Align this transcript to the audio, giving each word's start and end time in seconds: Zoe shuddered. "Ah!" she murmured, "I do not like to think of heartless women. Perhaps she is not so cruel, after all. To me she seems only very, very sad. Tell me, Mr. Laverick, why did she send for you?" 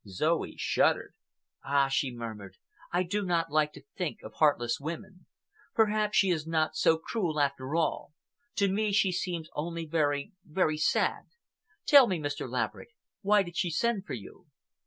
Zoe 0.07 0.55
shuddered. 0.57 1.13
"Ah!" 1.63 1.87
she 1.87 2.11
murmured, 2.11 2.57
"I 2.91 3.03
do 3.03 3.23
not 3.23 3.51
like 3.51 3.71
to 3.73 3.83
think 3.95 4.23
of 4.23 4.33
heartless 4.33 4.79
women. 4.79 5.27
Perhaps 5.75 6.17
she 6.17 6.31
is 6.31 6.47
not 6.47 6.75
so 6.75 6.97
cruel, 6.97 7.39
after 7.39 7.75
all. 7.75 8.13
To 8.55 8.67
me 8.67 8.93
she 8.93 9.11
seems 9.11 9.47
only 9.53 9.85
very, 9.85 10.33
very 10.43 10.79
sad. 10.79 11.25
Tell 11.85 12.07
me, 12.07 12.17
Mr. 12.17 12.49
Laverick, 12.49 12.95
why 13.21 13.43
did 13.43 13.55
she 13.55 13.69
send 13.69 14.07
for 14.07 14.13
you?" 14.15 14.47